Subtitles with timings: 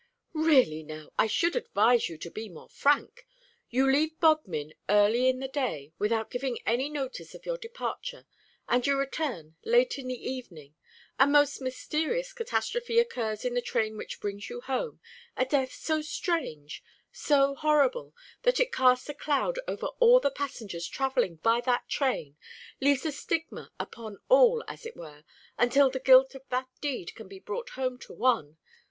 [0.33, 3.27] "Really, now, I should advise you to be more frank.
[3.69, 8.25] You leave Bodmin early in the day without giving any notice of your departure
[8.67, 10.73] and you return late in the evening.
[11.19, 15.01] A most mysterious catastrophe occurs in the train which brings you home
[15.37, 20.87] a death so strange, so horrible, that it casts a cloud over all the passengers
[20.87, 22.37] travelling by that train
[22.81, 25.23] leaves a stigma upon all, as it were,
[25.59, 28.57] until the guilt of that deed can be brought home to one.